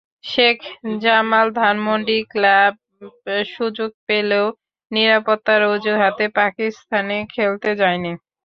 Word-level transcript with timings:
Sheikh 0.23 0.57
Jamal 1.01 1.47
Dhanmondi 1.55 2.17
club 2.31 2.73
সুযোগ 3.49 3.91
পেলেও 4.07 4.45
নিরাপত্তার 4.91 5.61
অজুহাতে 5.73 6.25
পাকিস্তানে 6.35 7.17
খেলতে 7.33 7.69
যায়নি। 7.81 8.11